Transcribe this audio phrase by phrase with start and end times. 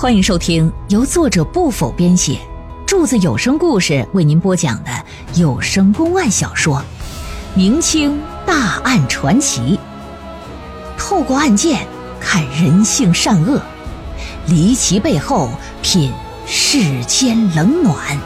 [0.00, 2.38] 欢迎收听由作者不否编写，
[2.86, 4.90] 柱子有声故事为您播讲的
[5.34, 6.76] 有声公案小说
[7.56, 9.76] 《明清大案传奇》，
[10.96, 11.84] 透过案件
[12.20, 13.60] 看人性善恶，
[14.46, 15.50] 离奇背后
[15.82, 16.12] 品
[16.46, 18.16] 世间冷暖。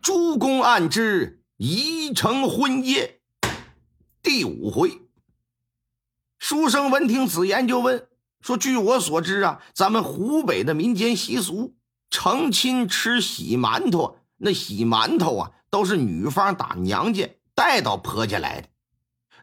[0.00, 3.16] 诸公案之宜城婚夜。
[4.22, 5.00] 第五回，
[6.50, 8.08] 书生闻听此言，就问
[8.40, 11.76] 说：“据我所知啊，咱们湖北的民间习俗，
[12.10, 18.68] 成亲吃喜馒头，那喜馒头啊，都是女方打娘家带到婆家来的。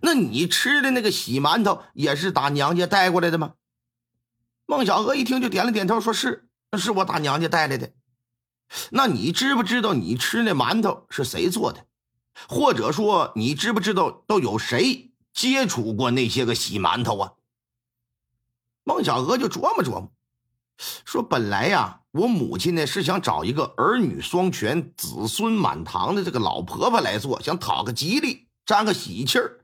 [0.01, 3.53] 那你吃的那个喜馒头，也是打娘家带过来的吗？”
[4.67, 7.93] 孟小娥一听就点了点头，说是，是我打娘家带来的。
[8.89, 11.85] 那你知不知道你吃那馒头是谁做的？
[12.49, 17.33] 或者说，你知不知道都有谁接触过那些个洗馒头啊？
[18.83, 20.11] 孟小娥就琢磨琢磨，
[21.05, 29.63] 说：“本来呀，我母亲呢是想找一个儿女双全、子孙满堂的这个老婆婆来做，想讨个吉利，沾个喜气儿。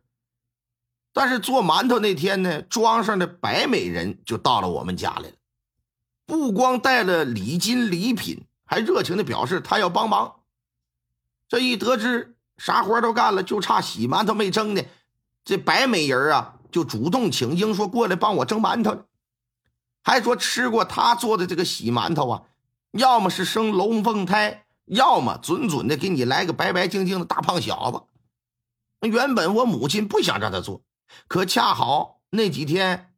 [1.11, 5.35] 但是做馒头那天呢，庄上的白美人就到了我们家来了，
[6.27, 10.35] 不光带了礼金礼品，还热情的表示她要帮忙。
[11.47, 14.83] 这一得知。”啥活都干了，就差洗馒头没蒸呢。
[15.45, 19.05] 这白美人啊，就主动请缨说过来帮我蒸馒头
[20.03, 22.43] 还说吃过他做的这个洗馒头啊，
[22.91, 29.07] 要么是生龙凤胎，要么准准的给你来个白白净净的大胖小子。
[29.07, 30.81] 原本我母亲不想让他做，
[31.27, 33.13] 可恰好那几天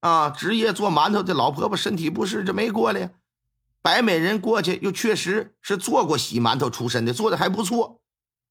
[0.00, 3.10] 啊，职业做馒头的老婆婆身体不适，这没过来呀。
[3.80, 8.00] 白美人过去又确实是做过洗馒头出身的，做的还不错。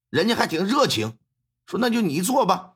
[0.10, 1.18] 人家还挺热情，
[1.66, 2.71] 说那就你做吧。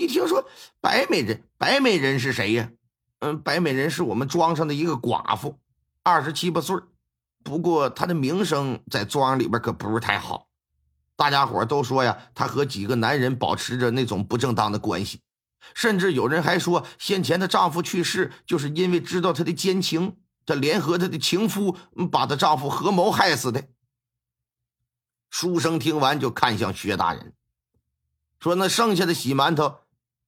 [0.00, 0.48] 一听说
[0.80, 2.70] 白美人，白美人是谁呀？
[3.18, 5.58] 嗯，白美人是我们庄上的一个寡妇，
[6.02, 6.74] 二十七八岁
[7.44, 10.48] 不过她的名声在庄里边可不是太好，
[11.16, 15.20] 大家伙都说呀，她和几个男人保持着那种不正当的关系，
[15.74, 21.76] 甚至有人还说，先前的丈夫去世就是因为知道她的奸情，她联合她的情夫
[22.10, 23.64] 把她丈夫合谋害死的。
[25.28, 27.34] 书生听完，就看向薛大人，
[28.40, 29.79] 说：“那剩下的洗馒头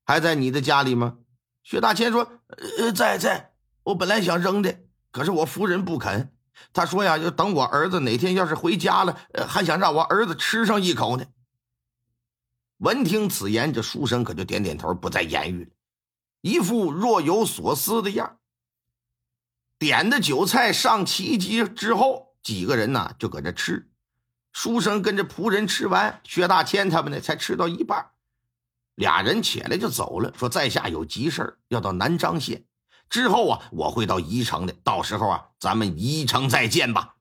[0.05, 1.19] 还在你的家里吗？”
[1.65, 2.41] 薛大千说
[2.79, 3.53] ：“呃，在在。
[3.85, 4.81] 我本来想扔的，
[5.11, 6.35] 可是我夫人不肯。
[6.73, 9.19] 她说呀，要等我儿子哪天要是回家了，
[9.49, 11.25] 还想让我儿子吃上一口呢。”
[12.79, 15.71] 闻听此言，这书生可就点点头，不再言语了，
[16.41, 18.39] 一副若有所思的样
[19.79, 23.89] 点的酒菜上齐集之后，几个人呢就搁这吃。
[24.53, 28.11] 书生跟着仆人吃完，薛大千他们呢才吃到一半，
[28.95, 32.65] 俩人起来就走了，说在下有急事要到南漳县，
[33.09, 37.17] 之后啊我会到宜城的，到时候啊咱们宜城再见吧。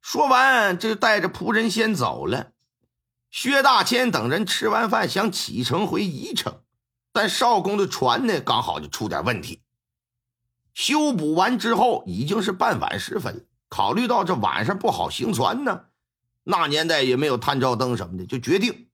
[0.00, 2.52] 说完，这就带着仆人先走了。
[3.30, 6.60] 薛大千等人吃完饭想启程回宜城，
[7.12, 9.62] 但少公的船呢刚好就出点问题，
[10.72, 13.46] 修补完之后已经是傍晚时分。
[13.68, 15.86] 考虑到这晚上不好行船呢，
[16.44, 18.85] 那年代也没有探照灯什么的，就决定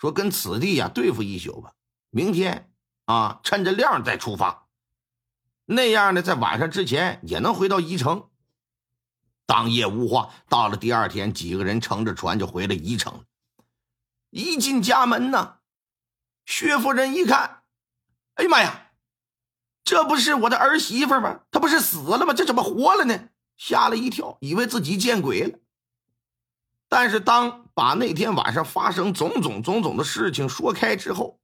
[0.00, 1.74] 说跟此地呀对付一宿吧。
[2.08, 2.72] 明天
[3.04, 4.66] 啊，趁着亮再出发，
[5.66, 8.30] 那样呢，在晚上之前也能回到宜城。
[9.44, 13.26] 当夜无话，到了第二天，几个人乘着船就回了宜城。
[14.30, 15.58] 一进家门呢，
[16.46, 17.62] 薛夫人一看，
[18.36, 18.92] 哎呀妈呀，
[19.84, 21.40] 这不是我的儿媳妇吗？
[21.50, 22.32] 她不是死了吗？
[22.32, 23.28] 这怎么活了呢？
[23.58, 25.58] 吓了一跳，以为自己见鬼了。
[26.88, 31.40] 但是当把那天晚上发生种种种种的事情说开之后，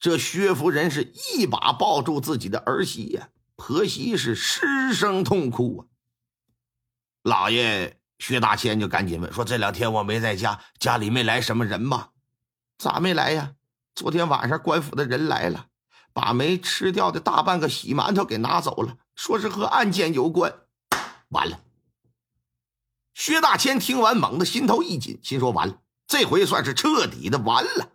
[0.00, 5.80] 这薛夫人是一把抱住自己的儿媳呀，婆媳是失声痛哭啊。
[7.24, 12.12] 老爷薛大千就赶紧问说：“这两天我没在家，家里没来什么人吧？
[12.78, 13.52] 咋没来呀？
[13.94, 15.66] 昨天晚上官府的人来了，
[16.14, 20.54] 把没吃掉的大半个喜馒头给拿走了，说是和案件有关。”
[21.28, 21.60] 完了，
[23.16, 27.90] 薛大千听完，猛地心头一紧，心说：“完了，这回算是彻底的完了。”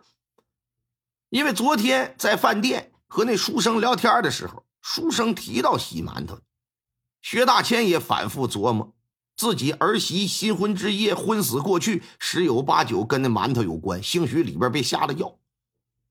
[1.30, 6.40] 因为昨天在饭店和那书生聊天的时候，书生提到洗馒头，
[7.20, 8.96] 薛大千也反复琢磨，
[9.36, 15.38] 自己儿媳新婚之夜昏死过去，十有八九跟那馒头有关，兴许里边被下了药，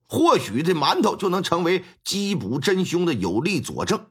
[0.08, 4.06] 或许这馒头就能成为缉捕真凶的有力佐证。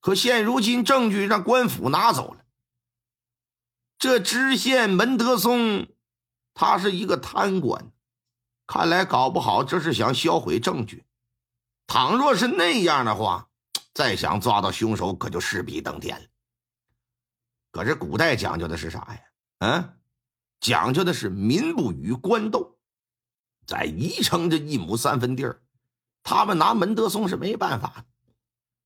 [0.00, 2.45] 可现如今证据让官府拿走了。
[3.98, 5.88] 这知县门德松，
[6.52, 7.90] 他是一个贪官，
[8.66, 11.04] 看来搞不好这是想销毁证据。
[11.86, 13.48] 倘若是那样的话，
[13.94, 16.26] 再想抓到凶手可就势比登天了。
[17.72, 19.20] 可是古代讲究的是啥呀？
[19.60, 19.96] 嗯，
[20.60, 22.76] 讲究的是民不与官斗。
[23.66, 25.62] 在宜城这一亩三分地儿，
[26.22, 28.04] 他们拿门德松是没办法，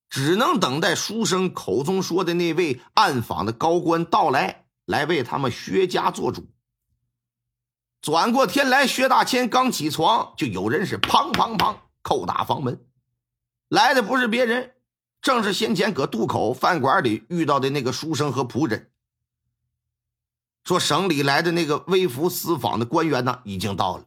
[0.08, 6.50] 只能等待书生口中说的那位暗访的高官到来，来为他们薛家做主。
[8.02, 12.84] 转过天来，薛大千刚起床，就有人是砰砰砰叩打房门。
[13.69, 14.75] 来的不是别人，
[15.22, 18.90] 正是先前搁渡口饭馆里遇到的那个书生和仆人。
[20.64, 24.06] 说省里来的那个微服私访的官员呢，已经到了。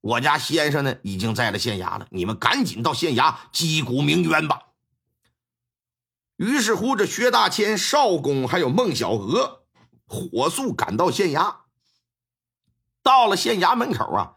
[0.00, 2.06] 我家先生呢，已经在了县衙了。
[2.10, 4.62] 你们赶紧到县衙击鼓鸣冤吧。
[6.36, 9.61] 于是乎，这薛大千、少公还有孟小娥，
[10.12, 11.56] 火速赶到县衙。
[13.02, 14.36] 到了县衙门口啊，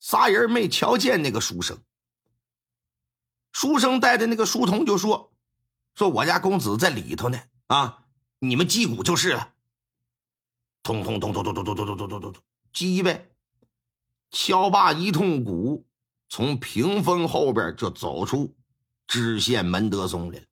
[0.00, 1.78] 仨人没瞧见那个书生。
[3.52, 5.32] 书生带的那个书童就说
[5.94, 8.04] ：“说我家公子在里头呢，啊，
[8.38, 9.52] 你们击鼓就是了。
[10.82, 13.30] 通通通通通通通通通通通通，击呗。
[14.30, 15.86] 敲罢一通鼓，
[16.28, 18.56] 从屏风后边就走出
[19.06, 20.46] 知县门德松来了。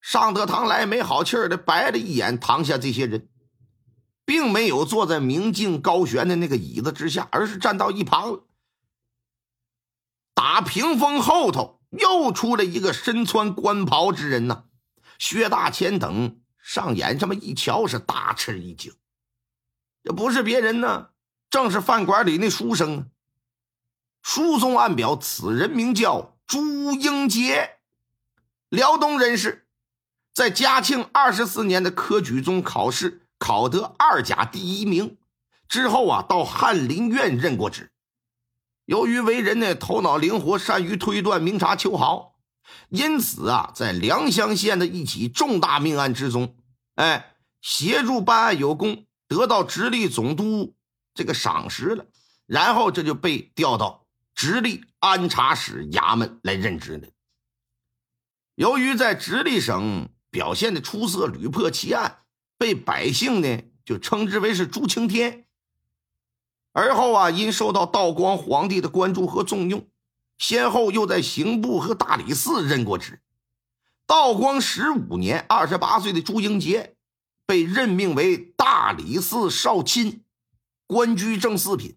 [0.00, 3.28] 上德堂来，没好气儿的白了一眼堂下这些人。”
[4.28, 8.42] 并没有坐在明镜高悬的那个椅子之下，而是站到一旁。
[10.34, 14.64] 打屏风后头又出来一个身穿官袍之人呢。
[15.18, 18.92] 薛大千等上眼这么一瞧，是大吃一惊。
[20.04, 21.08] 这不是别人呢，
[21.48, 23.10] 正是饭馆里那书生。
[24.20, 27.78] 书中暗表，此人名叫朱英杰，
[28.68, 29.66] 辽东人士，
[30.34, 33.22] 在嘉庆二十四年的科举中考试。
[33.38, 35.16] 考得二甲第一名
[35.68, 37.92] 之后啊，到翰林院任过职。
[38.84, 42.36] 由于为人呢头脑灵活，善于推断、明察秋毫，
[42.88, 46.56] 因此啊，在良乡县的一起重大命案之中，
[46.94, 50.74] 哎，协助办案有功，得到直隶总督
[51.14, 52.06] 这个赏识了。
[52.46, 57.08] 然后这就被调到直隶安察使衙门来任职了。
[58.54, 62.22] 由于在直隶省表现的出色，屡破奇案。
[62.58, 65.46] 被百姓呢就称之为是朱青天。
[66.72, 69.88] 而后啊，因受到道光皇帝的关注和重用，
[70.36, 73.20] 先后又在刑部和大理寺任过职。
[74.06, 76.96] 道光十五年，二十八岁的朱英杰
[77.46, 80.22] 被任命为大理寺少卿，
[80.86, 81.96] 官居正四品。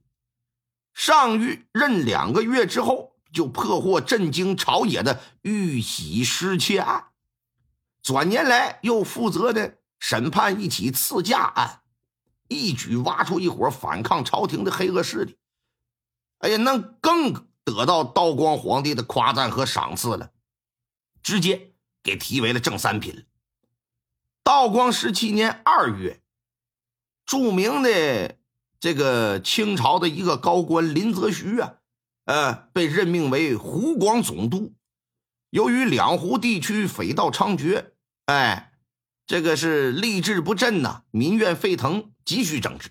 [0.93, 7.07] 上狱任两个月之后，就破获震惊朝野的玉玺失窃案。
[8.01, 9.77] 转年来，又负责的。
[10.01, 11.83] 审判一起刺驾案，
[12.47, 15.37] 一举挖出一伙反抗朝廷的黑恶势力。
[16.39, 20.31] 哎呀，那更得到道光皇帝的夸赞和赏赐了，
[21.21, 23.27] 直接给提为了正三品。
[24.43, 26.19] 道光十七年二月，
[27.23, 28.39] 著名的
[28.79, 31.75] 这个清朝的一个高官林则徐啊，
[32.25, 34.73] 呃，被任命为湖广总督。
[35.51, 37.91] 由于两湖地区匪盗猖獗，
[38.25, 38.69] 哎。
[39.31, 42.89] 这个是吏治不振呐，民怨沸腾，急需整治。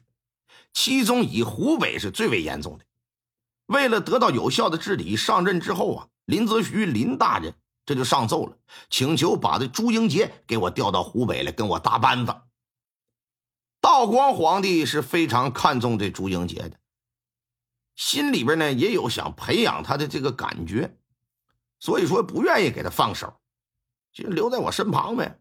[0.72, 2.87] 其中以湖北是最为严重的。
[3.66, 7.53] 为了得到有效的治理，上任之后啊，林则徐林大人
[7.84, 8.56] 这就上奏了，
[8.88, 12.34] 请求把这朱英杰给我调到湖北来跟我搭班子。
[13.82, 16.81] 道光皇帝是非常看重这朱英杰的，
[17.96, 20.96] 心里边呢也有想培养他的这个感觉，
[21.79, 23.38] 所以说不愿意给他放手，
[24.10, 25.38] 就留在我身旁呗。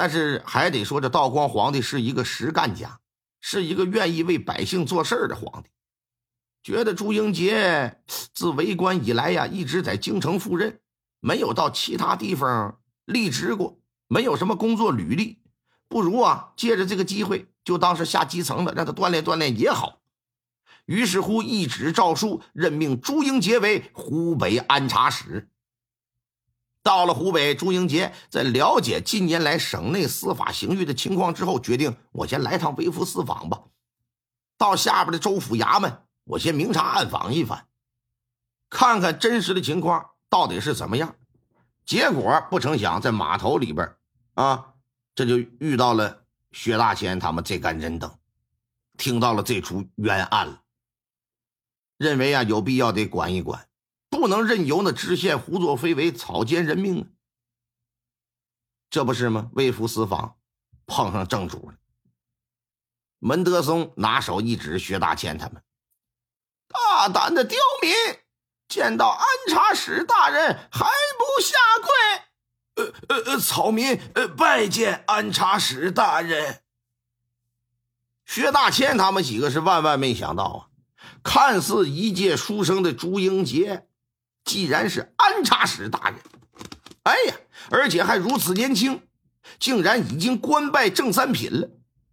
[0.00, 3.00] 但是还得说，这道光皇帝是一个实干家，
[3.40, 5.70] 是一个愿意为百姓做事的皇帝。
[6.62, 8.00] 觉得朱英杰
[8.32, 10.78] 自为官以来呀，一直在京城赴任，
[11.18, 15.40] 没有到其他地方立职过，没有什么工作履历，
[15.88, 20.00] 不如啊，借着这个机会就当是下基层的，让他锻炼锻炼也好。
[20.84, 25.48] 于是乎，一纸诏书任命朱英杰为湖北安察使。
[26.88, 33.64] 到了湖北，朱英杰在了解近年来省内司法刑狱的情况之后，决定我先来趟微服私访吧。
[34.56, 37.66] 到下边的州府衙门，我先明察暗访一番，
[38.70, 41.14] 看看真实的情况到底是怎么样。
[41.84, 43.94] 结果不成想，在码头里边
[44.32, 44.72] 啊，
[45.14, 48.10] 这就遇到了薛大千他们这干人等，
[48.96, 50.62] 听到了这出冤案了，
[51.98, 53.67] 认为啊有必要得管一管。
[54.10, 57.06] 不能任由那知县胡作非为、草菅人命啊！
[58.90, 59.50] 这不是吗？
[59.52, 60.36] 微服私访，
[60.86, 61.76] 碰上正主了。
[63.18, 65.62] 门德松拿手一指薛大千他们
[66.68, 67.92] ：“大胆的刁民，
[68.68, 70.86] 见到安察使大人还
[71.18, 72.84] 不下跪？
[72.84, 76.62] 呃呃呃，草民呃拜见安察使大人。
[78.24, 80.58] 薛大千他们几个是万万没想到啊，
[81.24, 83.87] 看似一介书生的朱英杰，
[84.48, 86.18] 既然是安察使大人，
[87.02, 87.34] 哎呀，
[87.70, 89.06] 而且还如此年轻，
[89.58, 91.68] 竟然已经官拜正三品了。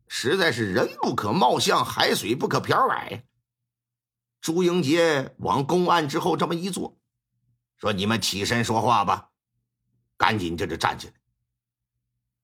[0.10, 3.24] 实在是人不可貌相，海水不可漂白。
[4.42, 7.00] 朱英杰往公案之后这么一坐，
[7.78, 9.30] 说：“你们起身说话吧。”
[10.18, 11.14] 赶紧这就站起来。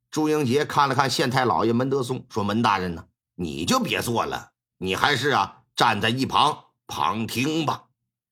[0.10, 3.06] 朱英杰看了看县太老爷门德松，说：“门大人呢，
[3.36, 7.84] 你就别坐了，你还是啊站在一旁旁听吧。”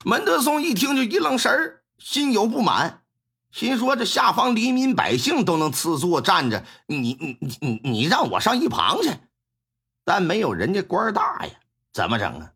[0.05, 3.01] 门德松一听就一愣神儿，心有不满，
[3.51, 9.11] 心说：“这下方黎民百姓都能赐座站着，你你你你你让我上一旁去？”
[10.05, 11.51] 但没有人家官大呀，
[11.91, 12.53] 怎么整啊？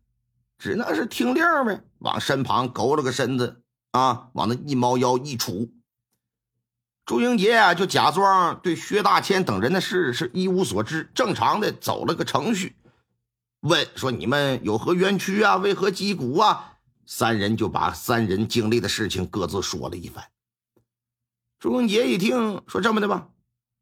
[0.56, 3.60] 只能是听令呗，往身旁勾了个身子
[3.90, 5.70] 啊，往那一猫腰一杵。
[7.04, 12.76] 朱英杰啊，就假装对薛大千等人的事是一无所知，正常的走了个程序，
[13.60, 15.56] 问说：“你们有何冤屈啊？
[15.56, 16.70] 为何击鼓啊？”
[17.06, 20.24] 三人就把三人经历的事情各自说了一番。
[21.58, 23.28] 朱英杰一听，说：“这么的吧。”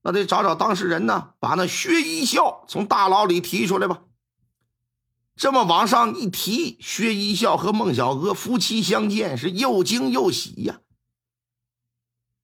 [0.04, 4.02] 那得找找当事人呢，把那薛一笑从大牢里提出来吧。
[5.36, 10.80] 这么往上一提，薛一笑和孟小娥夫妻相见，是又惊又喜呀。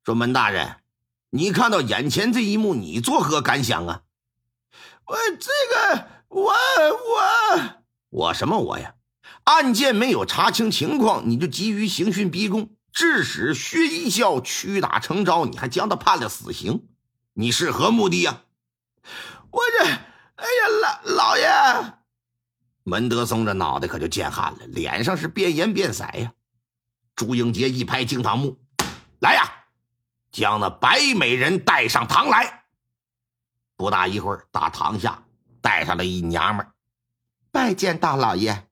[0.04, 0.76] 说门大人，
[1.30, 4.02] 你看到眼前这一幕，你作何感想啊？
[5.04, 8.94] 我这个，我我我什么我呀？
[9.48, 16.86] 案件没有查清情况，你就急于刑讯逼供，致使薛一笑屈打成招，你还将他判了死刑。
[17.32, 18.42] 你是何目的呀？
[19.50, 21.94] 我这，哎呀，老老爷，
[22.84, 26.34] 门德松这脑袋可就见汗了，脸上是变颜变色呀。
[27.16, 28.58] 朱英杰一拍惊堂木，
[29.18, 29.50] 来呀，
[30.30, 32.64] 将那白美人带上堂来。
[33.78, 35.24] 不大一会儿，大堂下
[35.62, 36.66] 带上了一娘们
[37.50, 38.67] 拜见大老爷。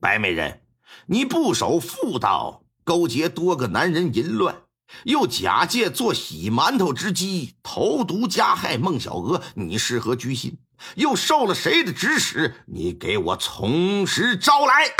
[0.00, 0.62] 白美人，
[1.06, 4.62] 你不守妇道，勾结多个男人淫乱。
[5.04, 10.58] 又假借做洗馒头之机投毒加害孟小娥，你是何居心？
[10.94, 12.64] 又受了谁的指使？
[12.66, 14.94] 你给我从实招来！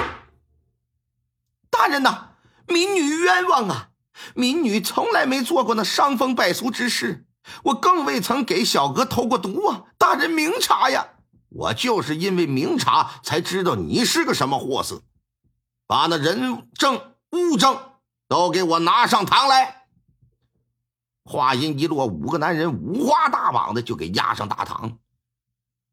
[1.71, 2.31] 大人呐，
[2.67, 3.91] 民女冤枉啊！
[4.35, 7.25] 民女从来没做过那伤风败俗之事，
[7.63, 9.85] 我更未曾给小娥投过毒啊！
[9.97, 11.07] 大人明察呀！
[11.49, 15.03] 我就是因为明察，才知道你是个什么货色。
[15.87, 17.79] 把那人证物证
[18.29, 19.87] 都给我拿上堂来！
[21.25, 24.99] 话音一落，五个男人五花大绑的就给押上大堂。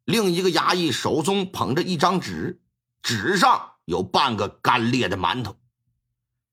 [0.04, 2.62] 另一个衙役手中捧着一张纸，
[3.02, 5.56] 纸上有半个干裂的馒头。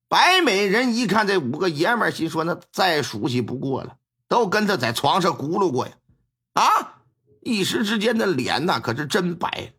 [0.09, 3.97] 白美人一看这五个爷们儿，心说：“那再熟悉不过了，
[4.28, 5.94] 都跟他在床上咕噜过呀！”
[6.54, 7.01] 啊，
[7.42, 9.72] 一时之间的脸那可是真白。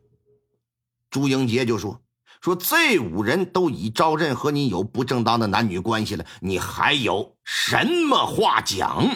[1.10, 2.00] 朱英杰就说。
[2.40, 9.08] 说这五人都已招认和你有不正当的男女关系了，你还有什么话讲？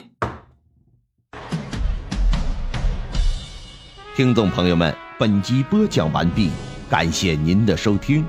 [4.16, 6.50] 听众朋友们，本集播讲完毕，
[6.88, 8.24] 感谢您的收听。